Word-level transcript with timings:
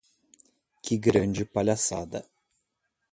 Que 0.83 0.95
grande 1.07 1.45
palhaçada. 1.53 2.21